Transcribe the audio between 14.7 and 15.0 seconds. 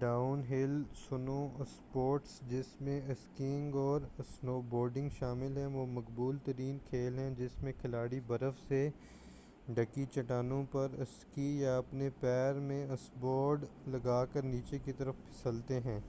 کی